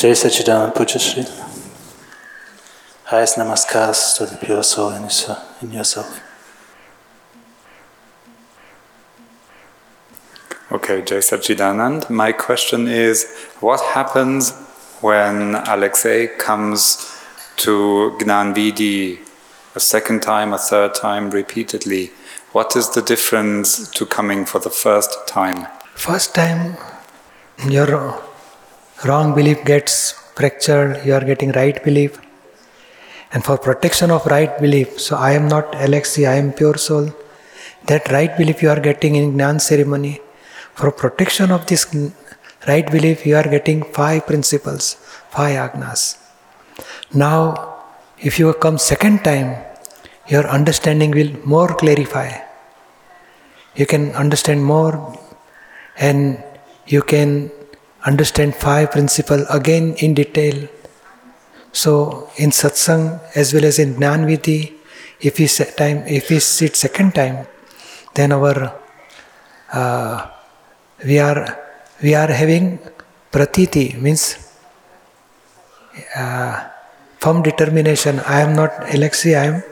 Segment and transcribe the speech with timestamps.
[0.00, 1.24] Jai Sachidanand Pujyashri.
[3.04, 5.02] Highest namaskars to the pure soul in,
[5.60, 6.22] in yourself.
[10.72, 12.08] Okay, Jai Sachidanand.
[12.08, 14.54] My question is what happens
[15.02, 17.20] when Alexei comes
[17.58, 19.18] to Gnanvidhi
[19.74, 22.10] a second time, a third time, repeatedly?
[22.52, 25.66] What is the difference to coming for the first time?
[25.94, 26.78] First time,
[27.68, 28.29] your
[29.04, 32.18] wrong belief gets fractured, you are getting right belief.
[33.32, 37.12] And for protection of right belief, so I am not Alexei, I am pure soul.
[37.86, 40.20] That right belief you are getting in Gnan ceremony
[40.74, 41.82] for protection of this
[42.66, 44.94] right belief, you are getting five principles,
[45.30, 46.18] five agnas.
[47.12, 47.76] Now,
[48.18, 49.62] if you come second time,
[50.28, 52.30] your understanding will more clarify.
[53.74, 55.18] You can understand more
[55.98, 56.42] and
[56.86, 57.50] you can
[58.04, 60.68] understand five principles again in detail.
[61.72, 64.74] So in satsang as well as in Gnanvidhi,
[65.20, 67.46] if we time if we sit second time,
[68.14, 68.74] then our
[69.72, 70.30] uh,
[71.04, 71.58] we are
[72.02, 72.78] we are having
[73.30, 74.24] pratiti means
[76.16, 76.68] uh,
[77.18, 78.20] firm determination.
[78.20, 79.62] I am not Alexei, I am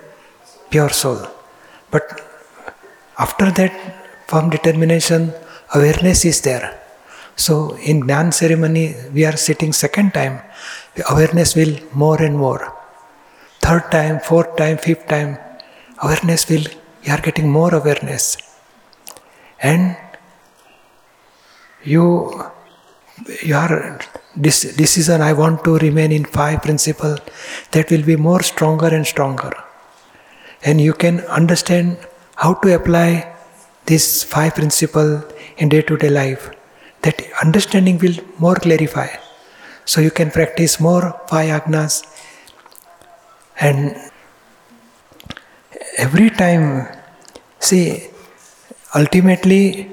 [0.71, 1.27] pure soul.
[1.91, 2.21] But
[3.19, 3.73] after that
[4.29, 5.33] firm determination,
[5.75, 6.79] awareness is there.
[7.39, 10.41] So in Gnan ceremony, we are sitting second time,
[11.08, 12.62] awareness will more and more.
[13.61, 15.39] Third time, fourth time, fifth time,
[16.03, 16.66] awareness will,
[17.05, 18.36] you are getting more awareness.
[19.62, 19.97] And
[21.84, 22.05] you
[23.42, 23.98] your
[24.41, 27.16] decision i want to remain in five principle
[27.72, 29.53] that will be more stronger and stronger
[30.64, 31.97] and you can understand
[32.36, 33.09] how to apply
[33.86, 35.11] this five principle
[35.56, 36.50] in day to day life
[37.03, 39.09] that understanding will more clarify.
[39.84, 42.04] So you can practice more five agnas
[43.60, 43.97] and
[45.97, 46.86] every time
[47.59, 48.09] see
[48.94, 49.91] ultimately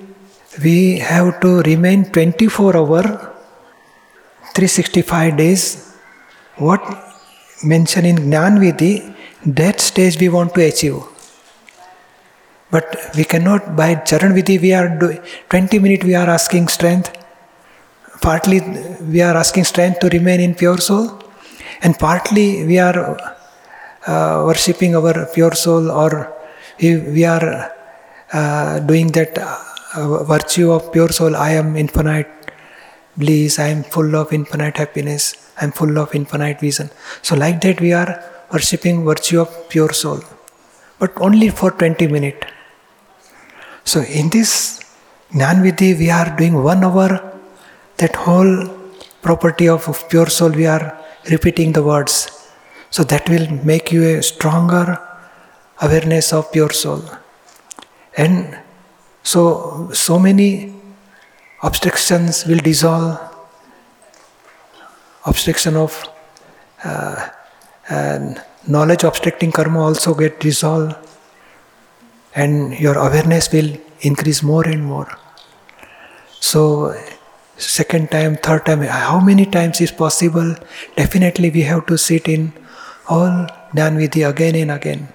[0.63, 3.03] we have to remain 24 hour
[4.53, 5.63] 365 days.
[6.57, 6.81] What
[7.63, 11.01] mentioned in Gnanvidhi that stage we want to achieve
[12.71, 17.11] but we cannot by Charan we are doing 20 minutes we are asking strength.
[18.21, 18.59] Partly
[19.01, 21.21] we are asking strength to remain in pure soul.
[21.81, 23.17] And partly we are
[24.07, 26.33] uh, worshipping our pure soul or
[26.81, 27.71] we, we are
[28.33, 29.37] uh, doing that
[29.95, 32.27] virtue of pure soul, I am infinite
[33.17, 36.89] bliss, I am full of infinite happiness, I am full of infinite vision.
[37.21, 40.19] So, like that, we are worshipping virtue of pure soul,
[40.99, 42.47] but only for 20 minutes.
[43.85, 44.83] So, in this
[45.31, 47.39] Gnanvidhi, we are doing one hour,
[47.97, 48.67] that whole
[49.21, 52.49] property of pure soul, we are repeating the words.
[52.89, 54.99] So, that will make you a stronger
[55.81, 57.03] awareness of pure soul.
[58.17, 58.57] And
[59.21, 60.73] so, so many
[61.61, 63.19] obstructions will dissolve.
[65.27, 66.03] Obstruction of
[66.83, 67.29] uh,
[68.67, 70.95] knowledge obstructing karma also get dissolved,
[72.35, 75.07] and your awareness will increase more and more.
[76.39, 76.95] So,
[77.57, 80.55] second time, third time, how many times is possible?
[80.95, 82.53] Definitely, we have to sit in
[83.07, 85.07] all Gnanvidhi again and again.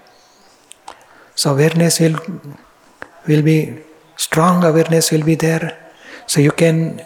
[1.35, 2.19] So, awareness will
[3.27, 3.59] will be
[4.17, 5.67] strong awareness will be there.
[6.27, 7.03] So you can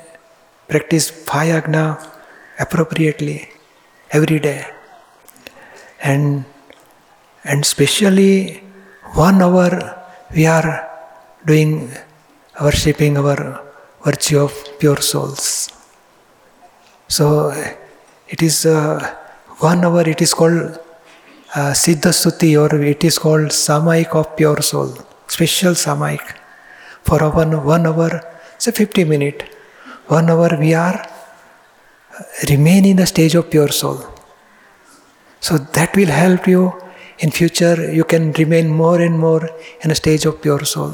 [0.68, 1.84] practice Bhayagna
[2.58, 3.48] appropriately
[4.10, 4.66] every day.
[6.02, 6.44] And,
[7.44, 8.62] and especially
[9.14, 9.93] one hour
[10.32, 10.88] we are
[11.44, 11.90] doing
[12.60, 13.60] worshipping our
[14.04, 15.70] virtue of pure souls.
[17.08, 17.50] So
[18.28, 19.14] it is uh,
[19.58, 20.78] one hour it is called
[21.54, 24.96] uh, Siddha Suti or it is called Samayik of pure soul,
[25.28, 26.36] special Samayik
[27.02, 28.20] for one, one hour,
[28.58, 29.44] say 50 minutes,
[30.06, 34.04] one hour we are uh, remain in the stage of pure soul.
[35.40, 36.72] So that will help you
[37.24, 37.76] in future.
[37.98, 39.42] You can remain more and more
[39.82, 40.92] in a stage of pure soul.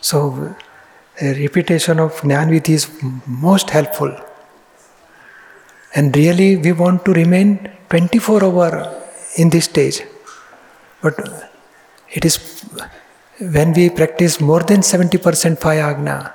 [0.00, 0.18] So
[1.20, 2.84] a repetition of Gnanvidhi is
[3.26, 4.12] most helpful.
[5.94, 7.48] And really, we want to remain
[7.88, 8.70] 24 hour
[9.36, 10.02] in this stage.
[11.02, 11.16] But
[12.10, 12.36] it is
[13.56, 16.34] when we practice more than 70% Agna,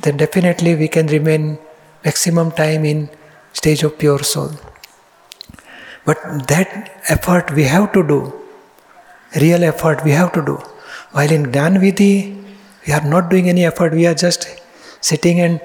[0.00, 1.58] then definitely we can remain
[2.04, 3.08] maximum time in
[3.52, 4.52] stage of pure soul.
[6.04, 8.32] But that effort we have to do,
[9.40, 10.56] real effort we have to do.
[11.12, 12.42] While in Gnan Vidhi,
[12.86, 14.46] we are not doing any effort, we are just
[15.00, 15.60] sitting and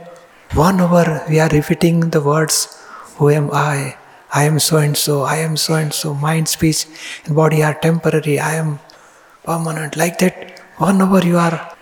[0.54, 2.84] one hour we are repeating the words,
[3.18, 3.98] Who am I?
[4.32, 6.86] I am so and so, I am so and so, mind, speech,
[7.26, 8.80] and body are temporary, I am
[9.44, 9.96] permanent.
[9.96, 11.76] Like that, one hour you are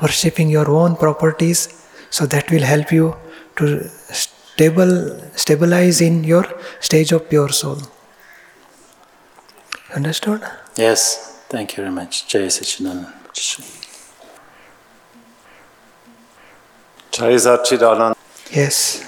[0.00, 3.16] worshipping your own properties, so that will help you
[3.56, 3.90] to
[4.54, 6.44] stable, stabilize in your
[6.80, 7.78] stage of pure soul.
[9.94, 10.42] Understood?
[10.76, 12.26] Yes, thank you very much.
[12.28, 13.06] Jai Sachidanand.
[17.10, 18.14] Jai Sachidanand.
[18.50, 19.02] Yes.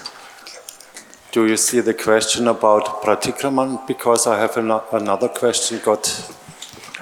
[1.31, 3.85] Do you see the question about Pratikraman?
[3.87, 6.03] Because I have ano- another question got.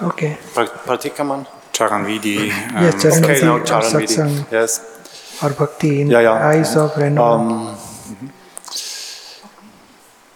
[0.01, 0.37] Okay.
[0.53, 1.45] Pra- Pratikraman?
[1.71, 2.37] Charanvidhi.
[2.51, 4.51] Um, Yes, Charan- Okay, now Charanvidhi.
[4.51, 4.81] Yes.
[5.43, 6.47] Or bhakti in Yeah, yeah.
[6.49, 7.33] eyes of renewal.
[7.33, 7.77] Um,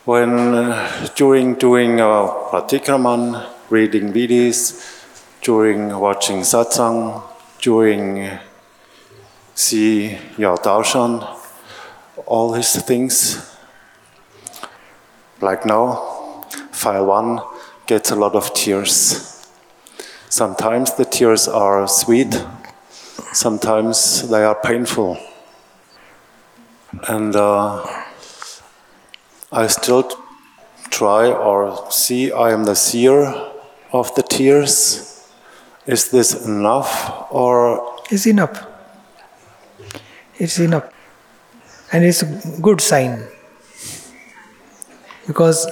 [0.08, 5.04] when uh, during doing uh, Pratikraman, reading Vidhis,
[5.42, 7.22] during watching satsang,
[7.60, 8.30] during
[9.54, 11.28] see your darshan,
[12.26, 13.54] all these things,
[15.42, 17.42] like now, file one
[17.86, 19.46] gets a lot of tears.
[20.30, 22.46] Sometimes the tears are sweet,
[23.34, 25.18] sometimes they are painful.
[27.10, 27.97] And uh,
[29.52, 30.10] I still
[30.90, 33.24] try or see I am the seer
[33.94, 35.26] of the tears.
[35.86, 38.66] Is this enough or is enough.
[40.38, 40.92] It's enough.
[41.94, 43.24] And it's a good sign.
[45.26, 45.66] Because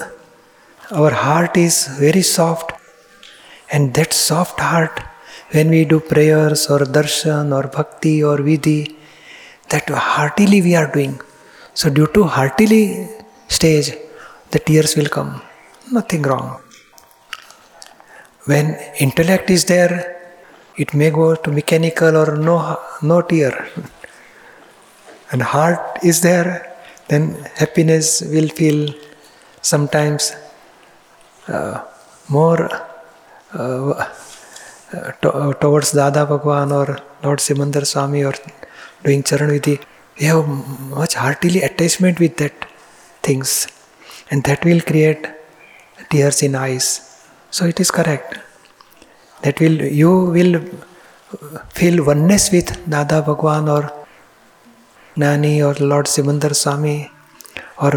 [0.91, 2.71] our heart is very soft,
[3.71, 5.01] and that soft heart,
[5.51, 8.95] when we do prayers or darshan or bhakti or vidhi,
[9.69, 11.19] that heartily we are doing.
[11.73, 13.09] So, due to heartily
[13.59, 13.87] stage,
[14.53, 15.31] the tears will come.
[15.97, 16.47] Nothing wrong.
[18.51, 18.65] When
[19.05, 19.95] intellect is there,
[20.83, 22.55] it may go to mechanical or no,
[23.01, 23.53] no tear.
[25.31, 26.49] And heart is there,
[27.07, 27.23] then
[27.61, 28.93] happiness will feel
[29.61, 30.23] sometimes
[31.47, 31.83] uh,
[32.29, 32.61] more
[33.53, 34.05] uh,
[35.21, 36.87] to- towards Dada Bhagwan or
[37.23, 38.33] Lord Simandar Swami or
[39.03, 39.75] doing Charan Vidhi.
[40.19, 40.47] We have
[40.99, 42.53] much heartily attachment with that
[43.27, 43.49] things,
[44.29, 45.23] and that will create
[46.11, 46.85] tears in eyes.
[47.55, 48.29] So it is correct.
[49.43, 50.55] That will you will
[51.79, 53.83] feel oneness with Dada Bhagwan or
[55.21, 56.97] Gnani or Lord Simandhar Swami
[57.83, 57.91] or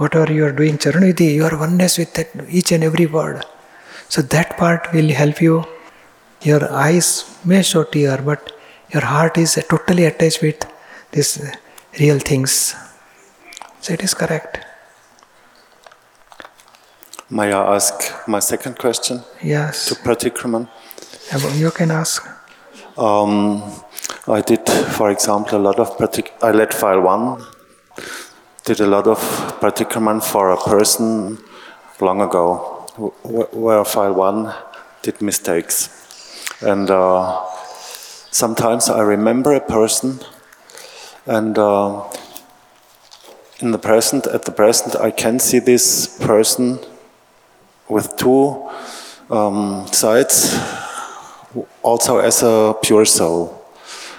[0.00, 3.44] whatever you are doing Charanvidhi, you are oneness with that each and every word.
[4.08, 5.64] So that part will help you.
[6.42, 7.08] Your eyes
[7.44, 8.52] may show tear, but
[8.94, 10.60] your heart is totally attached with
[11.12, 11.30] these
[11.98, 12.52] real things.
[13.80, 14.58] So it is correct.
[17.28, 17.94] may I ask
[18.28, 19.86] my second question Yes.
[19.88, 20.68] to Pratikraman?
[21.56, 22.22] You can ask.
[22.96, 23.62] Um,
[24.28, 26.28] I did, for example, a lot of pratik.
[26.42, 27.42] I led file one.
[28.64, 29.18] Did a lot of
[29.60, 31.38] pratikraman for a person
[32.00, 32.86] long ago,
[33.52, 34.52] where file one
[35.02, 35.88] did mistakes,
[36.62, 37.42] and uh,
[38.30, 40.20] sometimes I remember a person,
[41.26, 42.02] and uh,
[43.60, 46.78] in the present, at the present, I can see this person
[47.88, 48.68] with two
[49.30, 50.54] um, sides
[51.82, 53.62] also as a pure soul.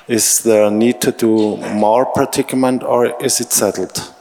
[0.07, 4.13] Is there a need to do more pratikraman or is it settled?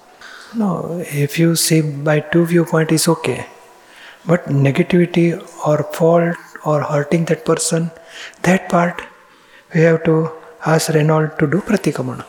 [0.54, 3.46] No, if you see by two viewpoint is okay.
[4.26, 5.34] But negativity
[5.66, 7.90] or fault or hurting that person,
[8.42, 9.00] that part
[9.72, 10.30] we have to
[10.64, 12.24] ask Renault to do pratikramana.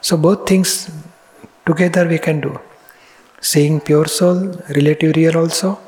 [0.00, 0.90] So both things
[1.66, 2.58] together we can do.
[3.40, 4.38] Seeing pure soul,
[4.74, 5.78] relative real also,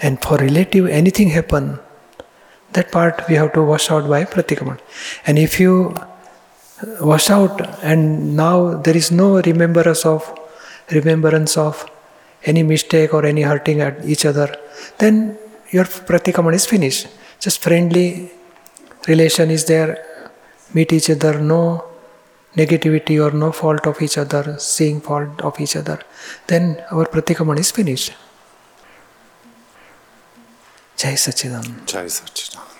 [0.00, 1.78] and for relative anything happen,
[2.72, 4.80] that part we have to wash out by pratikramana.
[5.26, 10.34] And if you uh, wash out and now there is no remembrance of
[10.90, 11.88] remembrance of
[12.44, 14.54] any mistake or any hurting at each other,
[14.98, 15.38] then
[15.70, 17.08] your pratikraman is finished.
[17.40, 18.30] Just friendly
[19.06, 20.30] relation is there,
[20.74, 21.84] meet each other, no
[22.56, 26.00] negativity or no fault of each other, seeing fault of each other,
[26.46, 28.14] then our pratikraman is finished.
[30.96, 31.86] Jai Sachidanand.
[31.86, 32.78] Jai Sachidanand.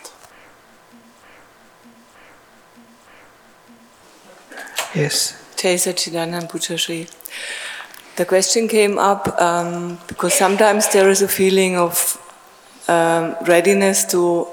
[4.94, 5.34] Yes.
[5.56, 7.08] Jai Sachidanand Pujyashri.
[8.16, 12.18] The question came up um, because sometimes there is a feeling of
[12.88, 14.48] um, readiness to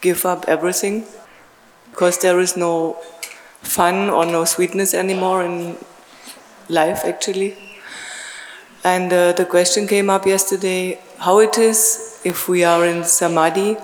[0.00, 1.04] give up everything
[1.90, 2.96] because there is no
[3.64, 5.76] fun or no sweetness anymore in
[6.68, 7.56] life actually.
[8.84, 13.76] And uh, the question came up yesterday how it is if we are in samadhi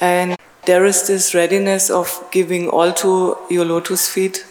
[0.00, 0.36] and
[0.66, 4.44] there is this readiness of giving all to your lotus feet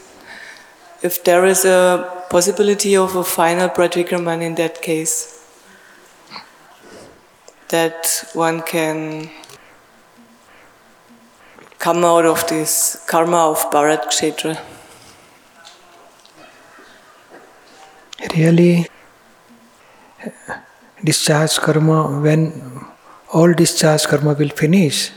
[1.01, 5.43] if there is a possibility of a final pratikraman in that case,
[7.69, 9.29] that one can
[11.83, 12.71] come out of this
[13.07, 14.53] karma of Bharat Kshetra.
[18.35, 18.85] Really,
[21.03, 22.41] discharge karma, when
[23.33, 25.09] all discharge karma will finish,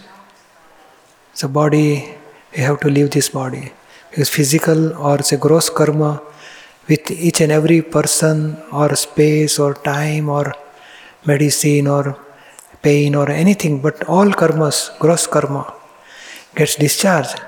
[1.38, 2.16] the body,
[2.56, 3.70] we have to leave this body.
[4.08, 6.22] Because physical or say gross karma
[6.88, 10.54] with each and every person or space or time or
[11.26, 12.18] medicine or
[12.80, 15.74] pain or anything, but all karmas, gross karma,
[16.54, 17.40] gets discharged,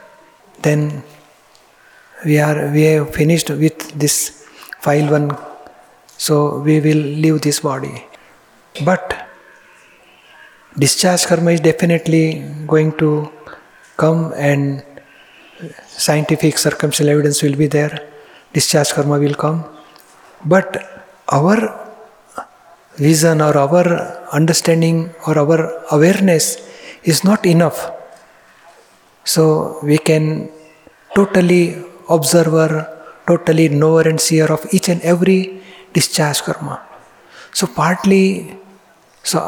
[0.63, 1.03] then
[2.25, 4.47] we are we have finished with this
[4.81, 5.37] file one,
[6.17, 8.05] so we will leave this body.
[8.85, 9.15] But
[10.79, 13.31] discharge karma is definitely going to
[13.97, 14.85] come and
[15.87, 18.13] scientific circumstantial evidence will be there,
[18.53, 19.65] discharge karma will come.
[20.45, 21.59] But our
[22.97, 26.69] vision or our understanding or our awareness
[27.05, 27.93] is not enough.
[29.35, 30.51] So we can
[31.17, 31.63] totally
[32.09, 32.71] observer,
[33.27, 35.41] totally knower and seer of each and every
[35.93, 36.81] discharge karma.
[37.53, 38.57] So partly,
[39.25, 39.39] so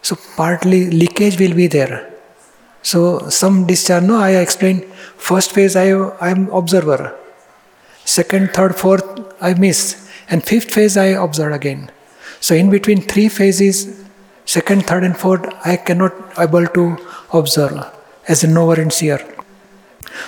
[0.00, 1.96] so partly leakage will be there.
[2.82, 4.04] So some discharge.
[4.04, 4.84] No, I explained.
[5.28, 5.88] First phase I
[6.26, 7.14] I am observer.
[8.04, 9.06] Second, third, fourth
[9.42, 11.90] I miss, and fifth phase I observe again.
[12.40, 13.78] So in between three phases,
[14.46, 16.96] second, third, and fourth, I cannot able to
[17.34, 17.76] observe
[18.28, 19.20] as a knower and seer.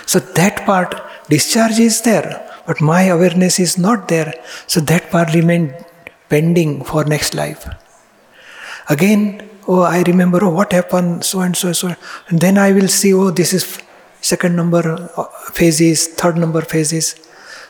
[0.05, 0.95] So that part,
[1.29, 4.33] discharge is there, but my awareness is not there.
[4.67, 5.73] So that part remain
[6.29, 7.67] pending for next life.
[8.89, 11.95] Again, oh, I remember, oh, what happened, so and so, so.
[12.29, 13.79] And then I will see, oh, this is
[14.21, 17.15] second number uh, phases, third number phases.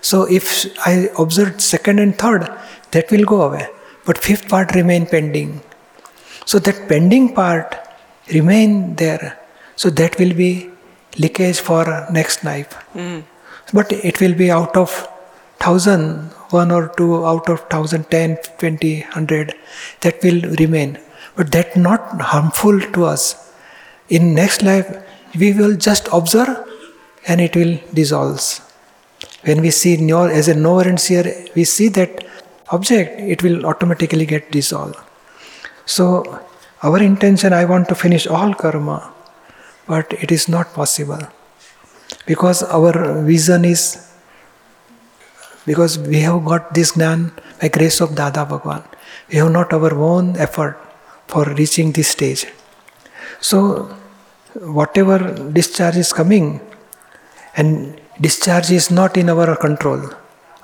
[0.01, 2.49] So if I observe second and third,
[2.91, 3.67] that will go away.
[4.05, 5.61] But fifth part remain pending.
[6.45, 7.75] So that pending part
[8.33, 9.37] remain there.
[9.81, 10.69] So that will be
[11.17, 12.73] leakage for next life.
[12.95, 13.21] Hmm.
[13.73, 14.89] But it will be out of
[15.59, 19.55] thousand, one or two out of thousand, ten, twenty, hundred,
[20.01, 20.99] that will remain.
[21.35, 23.23] But that not harmful to us.
[24.09, 24.89] In next life,
[25.39, 26.51] we will just observe
[27.27, 28.39] and it will dissolve.
[29.45, 31.23] When we see knower as a knower and seer,
[31.55, 32.23] we see that
[32.69, 34.97] object, it will automatically get dissolved.
[35.85, 36.05] So,
[36.83, 39.11] our intention, I want to finish all karma,
[39.91, 41.21] but it is not possible
[42.25, 42.93] because our
[43.23, 43.83] vision is
[45.65, 47.31] because we have got this gnan
[47.61, 48.83] by grace of Dada Bhagwan.
[49.29, 50.77] We have not our own effort
[51.27, 52.45] for reaching this stage.
[53.39, 53.85] So,
[54.79, 55.17] whatever
[55.51, 56.59] discharge is coming,
[57.55, 60.01] and discharge is not in our control.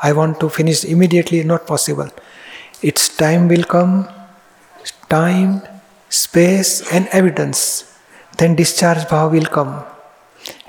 [0.02, 2.10] I want to finish immediately, not possible.
[2.82, 4.08] Its time will come,
[5.10, 5.62] time,
[6.10, 7.97] space, and evidence.
[8.38, 9.84] Then discharge bhava will come.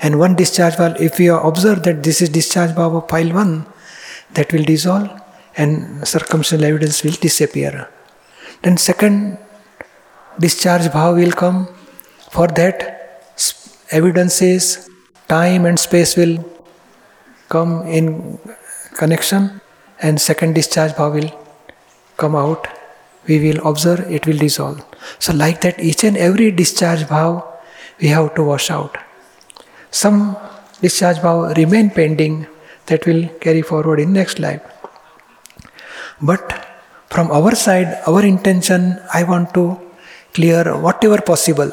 [0.00, 3.66] And one discharge bhava, if we observe that this is discharge bhava of file 1,
[4.34, 5.08] that will dissolve
[5.56, 7.88] and circumstantial evidence will disappear.
[8.62, 9.38] Then second
[10.38, 11.68] discharge bhava will come.
[12.30, 12.78] For that,
[13.90, 14.90] evidences,
[15.28, 16.44] time and space will
[17.48, 18.38] come in
[18.96, 19.60] connection,
[20.00, 21.30] and second discharge bhava will
[22.16, 22.68] come out.
[23.26, 24.82] We will observe, it will dissolve.
[25.18, 27.44] So, like that, each and every discharge bhava
[28.00, 28.97] we have to wash out.
[29.90, 30.37] Some
[30.83, 32.47] discharge bhava remain pending
[32.87, 34.62] that will carry forward in next life.
[36.21, 36.45] But
[37.11, 39.64] from our side, our intention, I want to
[40.35, 41.71] clear whatever possible.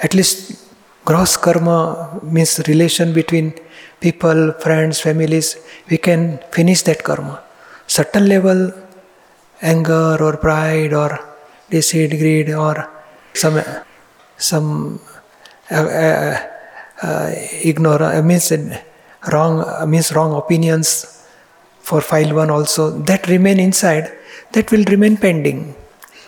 [0.00, 0.64] At least
[1.04, 3.54] gross karma means relation between
[4.00, 5.56] people, friends, families.
[5.90, 7.42] We can finish that karma.
[7.86, 8.72] Certain level,
[9.60, 11.10] anger or pride or
[11.70, 12.76] deceit, greed or
[13.34, 13.60] some
[14.36, 15.00] some
[15.70, 16.46] uh, uh,
[17.02, 17.30] uh,
[17.62, 18.52] ignore uh, means
[19.32, 21.24] wrong uh, means wrong opinions
[21.80, 22.90] for file one also.
[22.90, 24.12] That remain inside.
[24.52, 25.74] That will remain pending.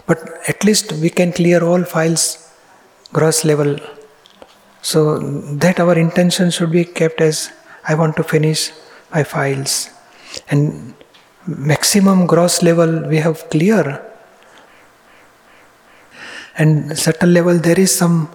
[0.07, 0.19] But
[0.49, 2.53] at least we can clear all files
[3.13, 3.79] gross level.
[4.83, 5.19] So
[5.65, 7.51] that our intention should be kept as
[7.89, 8.73] i want to finish
[9.15, 9.91] my files.
[10.51, 10.95] And
[11.47, 13.85] maximum gross level we have clear.
[16.57, 18.31] And subtle level there is some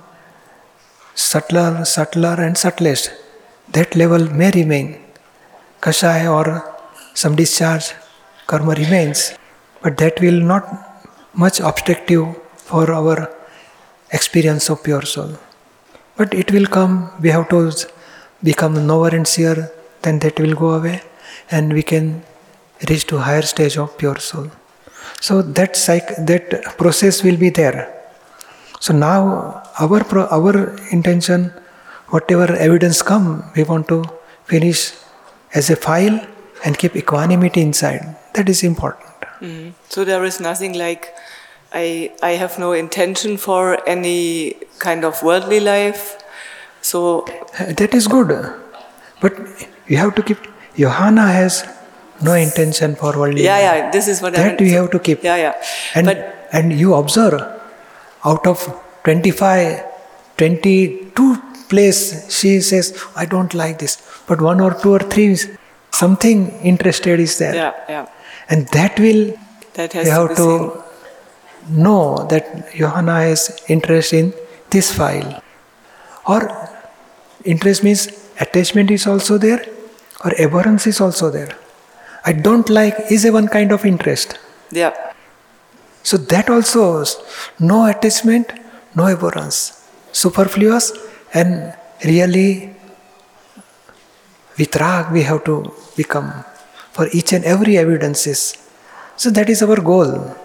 [1.16, 3.12] subtler subtler and subtlest
[3.72, 5.00] that level may remain.
[5.82, 6.48] Kashaya or
[7.14, 7.94] some discharge
[8.48, 9.34] karma remains,
[9.82, 10.66] but that will not
[11.34, 13.34] much obstructive for our
[14.12, 15.38] experience of pure soul.
[16.18, 17.72] But it will come, we have to
[18.44, 21.02] become knower and seer, then that will go away.
[21.52, 22.24] and we can
[22.90, 24.52] reach to higher stage of pure soul.
[25.22, 25.74] So that
[26.28, 27.92] that process will be there.
[28.86, 29.20] So now
[29.84, 30.54] our pro- our
[30.98, 31.52] intention,
[32.16, 34.00] whatever evidence come, we want to
[34.52, 34.82] finish
[35.60, 36.18] as a file
[36.64, 38.04] and keep equanimity inside.
[38.36, 39.10] That is important.
[39.42, 39.70] Mm-hmm.
[39.90, 41.08] So there is nothing like
[41.74, 43.64] I I have no intention for
[43.96, 44.20] any
[44.86, 46.04] kind of worldly life.
[46.82, 47.26] So
[47.82, 48.30] That is good,
[49.22, 49.34] but
[49.88, 50.40] you have to keep.
[50.78, 51.64] Johanna has
[52.22, 53.44] no intention for worldly.
[53.50, 53.64] yeah, life.
[53.66, 54.62] yeah, this is what I That meant.
[54.62, 55.24] we have to keep.
[55.24, 55.54] Yeah, yeah.
[55.96, 57.36] And but and you observe,
[58.26, 58.60] out of
[59.04, 59.84] 25,
[60.38, 62.00] 22 place,
[62.38, 63.98] she says, I don't like this.
[64.28, 65.38] But one or two or three,
[65.92, 67.56] something interested is there.
[67.56, 68.06] yeah, yeah.
[68.50, 69.34] And that will,
[69.74, 70.84] That has you to have be to
[71.70, 74.34] know that Johanna has interest in
[74.70, 75.42] this file.
[76.28, 76.40] Or
[77.44, 79.66] interest means attachment is also there,
[80.24, 81.56] or abhorrence is also there.
[82.26, 84.40] I don't like is a one kind of interest.
[84.72, 84.94] Yeah.
[86.10, 87.18] So that also is
[87.60, 88.52] no attachment,
[88.94, 89.58] no abhorrence,
[90.12, 90.94] superfluous
[91.34, 92.76] and really
[94.56, 96.30] vitrag we have to become
[96.92, 98.54] for each and every evidences.
[99.18, 100.36] So that is our goal.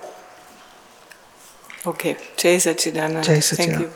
[1.87, 2.17] Okay.
[2.38, 3.25] Jai Sachidanand.
[3.25, 3.90] Jai Thank you.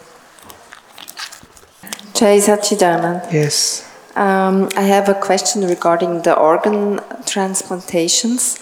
[2.13, 3.33] Jai Sachidanand.
[3.33, 3.94] Yes.
[4.17, 8.61] Um, I have a question regarding the organ transplantations.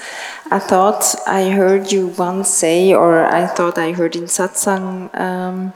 [0.50, 5.74] I thought I heard you once say, or I thought I heard in satsang um,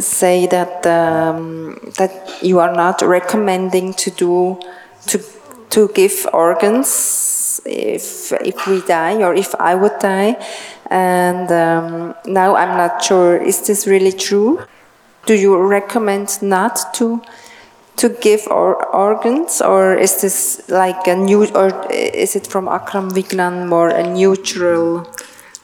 [0.00, 4.58] say that um, that you are not recommending to do
[5.06, 5.20] to
[5.70, 10.36] to give organs if if we die or if I would die.
[10.90, 13.36] And um, now I'm not sure.
[13.36, 14.64] Is this really true?
[15.26, 17.22] Do you recommend not to?
[17.96, 23.10] To give or organs, or is this like a new, or is it from Akram
[23.10, 25.08] Vignan more a neutral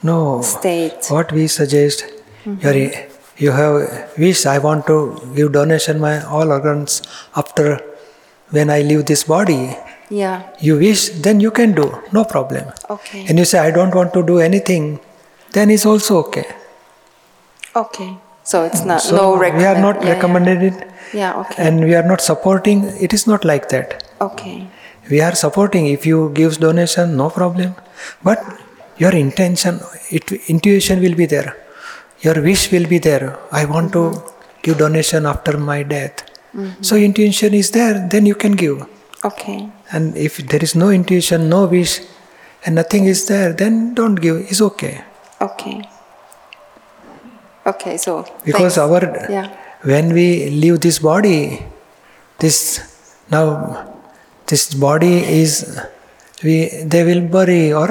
[0.03, 0.43] No.
[0.43, 1.07] state?
[1.09, 2.05] What we suggest,
[2.45, 2.61] mm-hmm.
[2.61, 2.91] you're,
[3.37, 7.03] you have wish I want to give donation my all organs
[7.37, 7.81] after
[8.51, 9.77] when I leave this body.
[10.11, 10.43] Yeah.
[10.61, 12.73] You wish, then you can do, no problem.
[12.91, 13.27] Okay.
[13.29, 15.01] And you say I don't want to do anything,
[15.53, 16.47] then it's also okay.
[17.75, 18.17] Okay.
[18.45, 20.13] So it's not So no we are not yeah, yeah.
[20.15, 21.41] recommended it, Yeah.
[21.41, 21.63] Okay.
[21.67, 22.85] and we are not supporting.
[23.01, 24.03] It is not like that.
[24.21, 24.69] okay.
[25.11, 25.87] We are supporting.
[25.89, 27.75] If you gives donation, no problem.
[28.23, 28.39] But
[28.99, 31.57] your intention, it, intuition will be there.
[32.21, 33.37] Your wish will be there.
[33.51, 34.61] I want to mm-hmm.
[34.63, 36.23] give donation after my death.
[36.55, 36.83] Mm-hmm.
[36.83, 38.87] So intuition is there, then you can give.
[39.25, 39.69] Okay.
[39.91, 42.01] And if there is no intuition, no wish,
[42.65, 44.37] and nothing is there, then don't give.
[44.51, 45.03] It's okay.
[45.41, 45.83] Okay.
[47.67, 47.97] Okay.
[47.97, 48.79] So Because thanks.
[48.79, 49.49] our yeah.
[49.83, 51.65] when we leave this body,
[52.39, 52.59] this
[53.31, 54.01] now
[54.47, 55.81] this body is
[56.43, 57.89] we they will bury or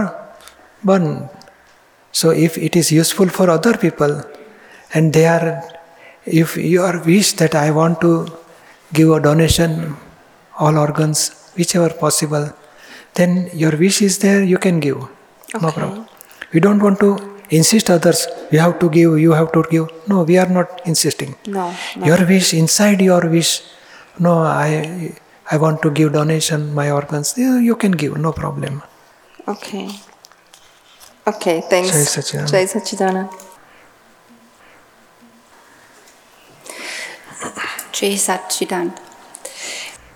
[0.83, 1.29] burn.
[2.11, 4.21] So if it is useful for other people,
[4.93, 5.63] and they are,
[6.25, 8.27] if you are wish that I want to
[8.93, 9.95] give a donation,
[10.59, 12.51] all organs, whichever possible,
[13.13, 14.97] then your wish is there, you can give.
[15.61, 16.07] No problem.
[16.53, 19.87] We don't want to insist others, you have to give, you have to give.
[20.07, 21.35] No, we are not insisting.
[21.47, 21.73] No.
[21.97, 22.05] no.
[22.05, 23.61] Your wish, inside your wish,
[24.19, 25.13] no, I,
[25.49, 28.81] I want to give donation, my organs, you you can give, no problem.
[29.47, 29.89] Okay.
[31.27, 31.61] Okay.
[31.69, 31.91] Thanks.
[31.91, 32.51] Jai Sachidanand.
[32.51, 33.29] Jai Sachidanand.
[37.91, 38.97] Jai Sachidanand.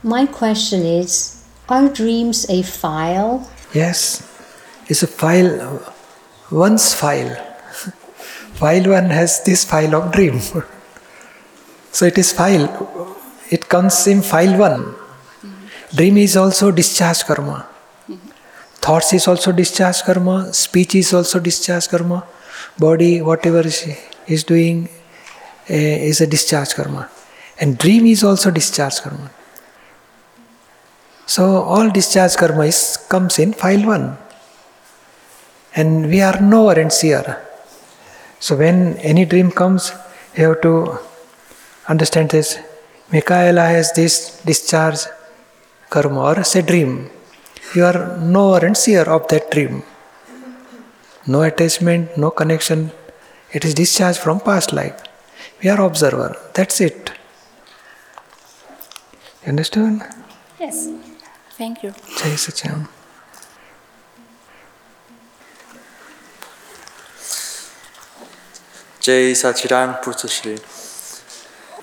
[0.03, 1.35] My question is
[1.67, 3.49] Are dreams a file?
[3.73, 4.21] Yes,
[4.87, 5.81] it's a file,
[6.51, 7.35] one's file.
[8.55, 10.39] file one has this file of dream.
[11.91, 12.69] so it is file,
[13.49, 14.95] it comes in file one.
[15.93, 17.67] Dream is also discharge karma.
[18.75, 22.25] Thoughts is also discharge karma, speech is also discharge karma,
[22.77, 24.89] body, whatever is, doing
[25.67, 27.09] eh, is a discharge karma.
[27.59, 29.31] And dream is also discharge karma.
[31.25, 34.17] So all discharge karma is, comes in file one.
[35.75, 37.25] And we are knower and seer.
[38.39, 39.91] So when any dream comes,
[40.35, 40.99] you have to
[41.87, 42.57] understand this.
[43.11, 45.01] Mikaela has this discharge
[45.89, 47.09] karma or say dream.
[47.75, 49.83] You are knower and seer of that dream.
[51.27, 52.91] No attachment, no connection.
[53.51, 55.01] It is discharged from past life.
[55.61, 56.35] We are observer.
[56.53, 57.11] That's it.
[59.43, 60.03] You understand?
[60.59, 60.89] Yes.
[61.57, 61.91] Thank you.
[62.17, 62.87] Jai Sachin.
[69.05, 70.55] Jai Sachidan Pujyashri.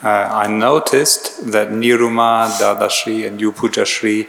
[0.02, 0.08] Uh,
[0.44, 4.28] I noticed that Niruma, Dadashri, and Yupujashri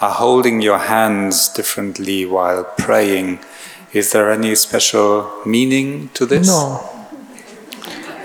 [0.00, 3.40] are holding your hands differently while praying.
[3.92, 6.46] Is there any special meaning to this?
[6.46, 6.88] No.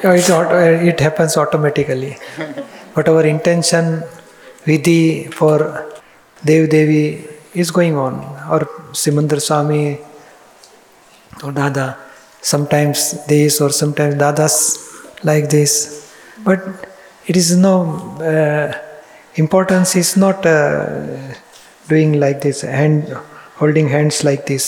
[0.03, 2.15] No, It, auto- it happens automatically.
[2.93, 4.03] but our intention,
[4.67, 5.57] vidhi for
[6.45, 8.13] Dev Devi is going on.
[8.51, 8.59] Or
[8.91, 9.97] Simandhar Swami
[11.43, 12.02] or Dada.
[12.51, 14.55] Sometimes this or sometimes Dadas
[15.23, 15.71] like this.
[16.47, 16.59] But
[17.25, 17.75] it is no
[18.31, 18.77] uh,
[19.35, 21.33] importance is not uh,
[21.87, 23.15] doing like this, hand
[23.55, 24.65] holding hands like this.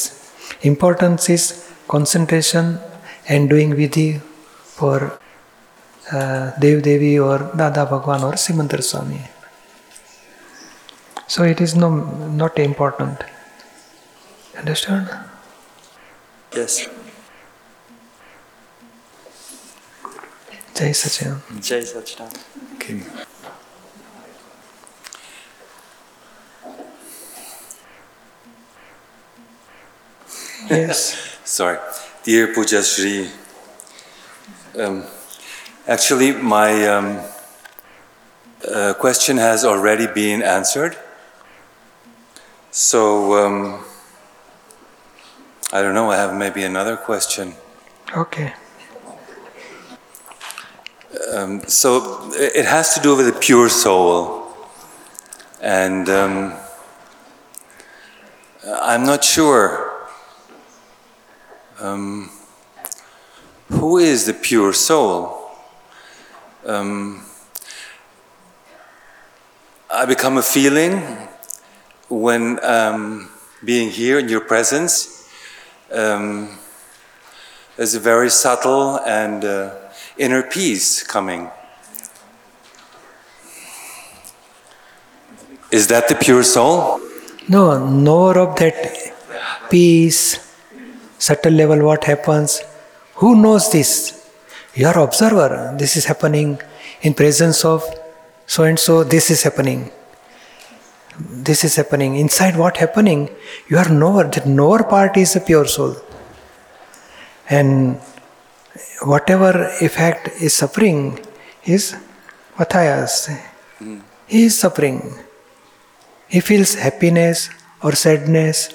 [0.62, 1.44] Importance is
[1.88, 2.80] concentration
[3.28, 4.22] and doing vidhi
[4.80, 5.20] for
[6.12, 9.22] uh, Dev Devi or Dada Bhagwan or Simandhar Swami.
[11.28, 11.90] So it is no
[12.42, 13.24] not important.
[14.58, 15.10] Understand?
[16.56, 16.88] Yes.
[20.76, 21.40] Jai Sachin.
[21.62, 22.38] Jai Sachidanand.
[22.76, 23.00] Okay.
[30.70, 31.38] Yes.
[31.46, 31.78] Sorry.
[32.24, 33.30] Dear Pujyashri,
[34.78, 35.06] um,
[35.88, 37.20] actually, my um,
[38.68, 40.98] uh, question has already been answered.
[42.72, 43.86] So, um,
[45.72, 47.54] I don't know, I have maybe another question.
[48.14, 48.54] Okay.
[51.36, 54.54] Um, so, it has to do with the pure soul.
[55.60, 56.54] And um,
[58.66, 60.08] I'm not sure
[61.82, 62.30] um,
[63.68, 65.52] who is the pure soul.
[66.66, 67.26] Um,
[69.92, 71.02] I become a feeling
[72.08, 73.30] when um,
[73.62, 75.30] being here in your presence.
[75.92, 76.58] Um,
[77.76, 79.85] there's very subtle and uh,
[80.18, 81.50] inner peace coming.
[85.72, 87.02] Is that the pure soul?
[87.50, 89.14] No, knower of that
[89.70, 90.40] peace,
[91.18, 92.62] subtle level, what happens.
[93.16, 94.30] Who knows this?
[94.74, 95.76] You are observer.
[95.78, 96.60] This is happening
[97.02, 97.84] in presence of
[98.46, 99.04] so and so.
[99.04, 99.92] This is happening.
[101.18, 102.16] This is happening.
[102.18, 103.30] Inside what happening?
[103.70, 104.26] You are knower.
[104.26, 105.96] The knower part is the pure soul.
[107.50, 108.00] And
[109.04, 111.20] whatever effect is suffering
[111.64, 111.96] is
[112.58, 113.30] Matthias.
[114.28, 115.14] He is suffering.
[116.28, 117.50] He feels happiness
[117.84, 118.74] or sadness.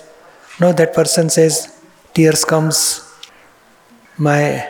[0.60, 1.80] No, that person says
[2.14, 3.06] tears comes
[4.18, 4.68] my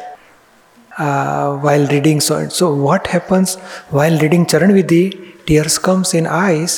[0.98, 3.56] uh, while reading so so what happens
[3.96, 5.04] while reading Charan Vidhi
[5.46, 6.72] tears comes in eyes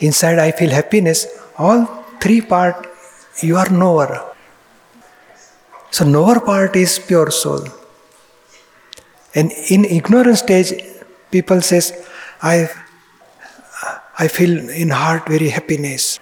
[0.00, 1.26] inside I feel happiness
[1.58, 1.80] all
[2.20, 2.86] three part
[3.42, 4.08] you are knower
[5.90, 7.64] so knower part is pure soul
[9.34, 10.72] and in ignorance stage
[11.30, 11.92] people says
[12.42, 12.68] I
[14.18, 16.20] I feel in heart very happiness.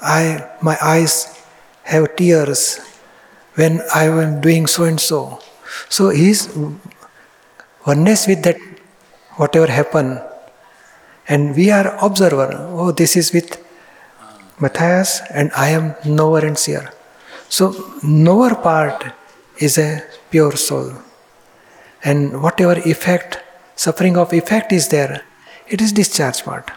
[0.00, 1.14] I my eyes
[1.82, 2.78] have tears
[3.54, 5.40] when I am doing so and so.
[5.88, 6.42] So he is
[7.86, 8.58] oneness with that
[9.36, 10.20] whatever happen.
[11.26, 12.50] And we are observer.
[12.54, 13.58] Oh, this is with
[14.60, 16.92] Matthias and I am knower and seer.
[17.48, 19.12] So knower part
[19.58, 20.92] is a pure soul.
[22.04, 23.38] And whatever effect,
[23.76, 25.22] suffering of effect is there,
[25.66, 26.70] it is discharge part.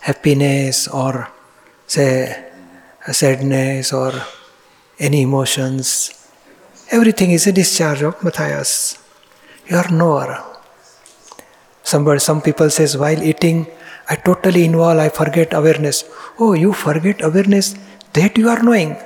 [0.00, 1.28] Happiness or
[1.86, 2.50] say
[3.12, 4.12] sadness or
[4.98, 6.20] any emotions
[6.90, 8.98] everything is a discharge of matthias.
[9.68, 10.44] You are knower.
[11.84, 13.66] Somebody some people says while eating
[14.12, 16.04] i totally involve i forget awareness.
[16.38, 17.74] Oh you forget awareness
[18.14, 18.96] that you are knowing.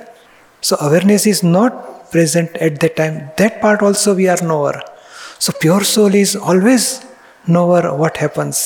[0.61, 1.73] So awareness is not
[2.15, 4.75] present at that time that part also we are knower
[5.45, 6.85] so pure soul is always
[7.55, 8.59] knower what happens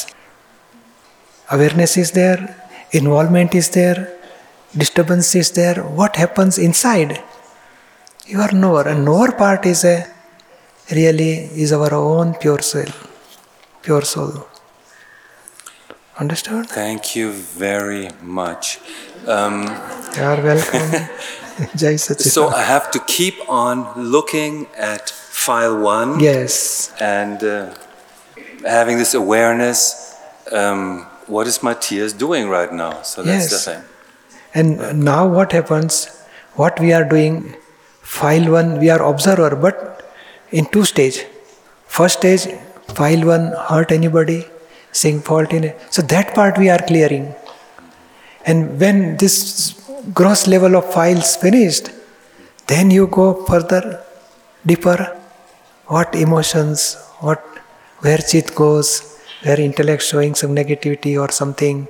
[1.49, 2.55] awareness is there,
[2.91, 4.13] involvement is there,
[4.77, 5.75] disturbance is there.
[5.83, 7.21] What happens inside?
[8.27, 10.05] You are knower, and knower part is a
[10.91, 11.31] really
[11.63, 12.91] is our own pure soul,
[13.81, 14.47] pure soul.
[16.19, 16.67] Understood?
[16.67, 18.79] Thank you very much.
[19.25, 19.63] Um,
[20.15, 21.07] You are welcome.
[21.75, 23.77] Jai so I have to keep on
[24.11, 27.73] looking at file one yes, and uh,
[28.65, 30.15] having this awareness.
[30.51, 33.01] Um, what is Matthias doing right now?
[33.03, 33.65] So that's Yes.
[33.65, 33.83] the thing.
[34.59, 36.07] and now what happens?
[36.55, 37.55] What we are doing?
[38.01, 40.11] File one, we are observer, but
[40.51, 41.25] in two stage.
[41.85, 42.47] First stage,
[42.99, 44.45] file one, hurt anybody,
[44.91, 45.79] seeing fault in it.
[45.91, 47.33] So that part we are clearing.
[48.45, 49.35] And when this
[50.13, 51.89] gross level of files finished,
[52.67, 54.03] then you go further,
[54.65, 55.15] deeper.
[55.87, 57.43] What emotions, what
[57.99, 61.87] where chit goes, where intellect showing some negativity or something,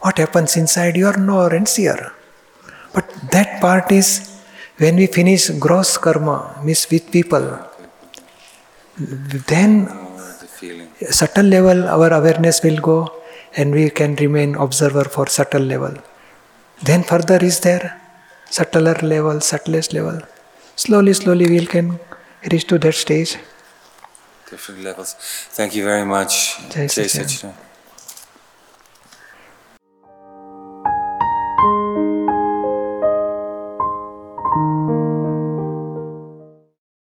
[0.00, 2.12] What happens inside, you are and seer.
[2.94, 4.40] But that part is
[4.78, 7.58] when we finish gross karma, means with people,
[8.96, 9.72] then
[11.00, 13.10] The subtle level our awareness will go
[13.56, 15.94] and we can remain observer for subtle level.
[16.82, 18.00] Then further is there
[18.50, 20.20] subtler level, subtlest level.
[20.76, 22.00] Slowly, slowly we can
[22.50, 23.36] reach to that stage.
[24.50, 25.14] Different levels.
[25.58, 26.58] Thank you very much.
[26.70, 27.52] Jai Jai.